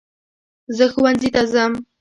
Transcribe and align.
زہ 0.75 0.85
ښوونځي 0.93 1.29
ته 1.35 1.41
ځم 1.51 1.71